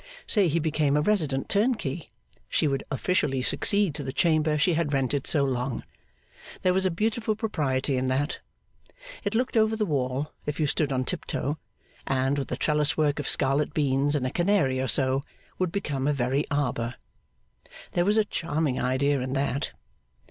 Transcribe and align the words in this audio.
Say 0.25 0.47
he 0.47 0.57
became 0.57 0.97
a 0.97 1.01
resident 1.01 1.47
turnkey. 1.47 2.09
She 2.49 2.67
would 2.67 2.83
officially 2.89 3.43
succeed 3.43 3.93
to 3.93 4.03
the 4.03 4.11
chamber 4.11 4.57
she 4.57 4.73
had 4.73 4.93
rented 4.93 5.27
so 5.27 5.43
long. 5.43 5.83
There 6.63 6.73
was 6.73 6.87
a 6.87 6.89
beautiful 6.89 7.35
propriety 7.35 7.97
in 7.97 8.07
that. 8.07 8.39
It 9.23 9.35
looked 9.35 9.55
over 9.55 9.75
the 9.75 9.85
wall, 9.85 10.31
if 10.47 10.59
you 10.59 10.65
stood 10.65 10.91
on 10.91 11.05
tip 11.05 11.25
toe; 11.25 11.59
and, 12.07 12.39
with 12.39 12.51
a 12.51 12.57
trellis 12.57 12.97
work 12.97 13.19
of 13.19 13.27
scarlet 13.29 13.75
beans 13.75 14.15
and 14.15 14.25
a 14.25 14.31
canary 14.31 14.79
or 14.81 14.87
so, 14.87 15.21
would 15.59 15.71
become 15.71 16.07
a 16.07 16.13
very 16.13 16.45
Arbour. 16.49 16.95
There 17.91 18.03
was 18.05 18.17
a 18.17 18.25
charming 18.25 18.79
idea 18.81 19.21
in 19.21 19.33
that. 19.33 19.71